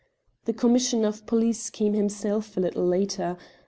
[0.45, 3.37] The Commissioner of Police came himself a little later.